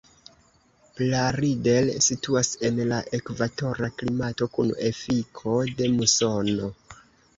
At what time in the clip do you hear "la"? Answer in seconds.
2.93-2.99